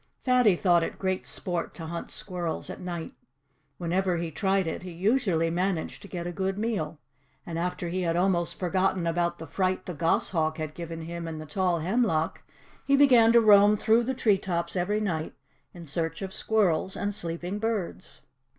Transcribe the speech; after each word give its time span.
Fatty 0.23 0.55
thought 0.55 0.81
it 0.81 0.97
great 0.97 1.27
sport 1.27 1.75
to 1.75 1.85
hunt 1.85 2.09
squirrels 2.09 2.71
at 2.71 2.79
night. 2.79 3.13
Whenever 3.77 4.17
he 4.17 4.31
tried 4.31 4.65
it 4.65 4.81
he 4.81 4.89
usually 4.89 5.51
managed 5.51 6.01
to 6.01 6.07
get 6.07 6.25
a 6.25 6.31
good 6.31 6.57
meal. 6.57 6.97
And 7.45 7.59
after 7.59 7.87
he 7.89 8.01
had 8.01 8.15
almost 8.15 8.57
forgotten 8.57 9.05
about 9.05 9.37
the 9.37 9.45
fright 9.45 9.85
the 9.85 9.93
goshawk 9.93 10.57
had 10.57 10.73
given 10.73 11.01
him 11.03 11.27
in 11.27 11.37
the 11.37 11.45
tall 11.45 11.81
hemlock 11.81 12.41
he 12.83 12.97
began 12.97 13.31
to 13.33 13.41
roam 13.41 13.77
through 13.77 14.03
the 14.05 14.15
tree 14.15 14.39
tops 14.39 14.75
every 14.75 15.01
night 15.01 15.35
in 15.71 15.85
search 15.85 16.23
of 16.23 16.33
squirrels 16.33 16.97
and 16.97 17.13
sleeping 17.13 17.59
birds. 17.59 18.21